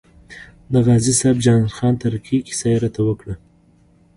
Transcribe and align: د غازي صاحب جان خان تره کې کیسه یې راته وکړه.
د 0.71 0.73
غازي 0.85 1.13
صاحب 1.19 1.37
جان 1.45 1.61
خان 1.75 1.93
تره 2.01 2.19
کې 2.25 2.45
کیسه 2.47 2.67
یې 2.71 2.77
راته 2.83 3.01
وکړه. 3.05 3.35